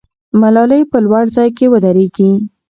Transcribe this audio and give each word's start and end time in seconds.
ملالۍ 0.41 0.81
په 0.91 0.97
لوړ 1.05 1.23
ځای 1.35 1.49
کې 1.57 1.65
ودرېږي. 1.71 2.31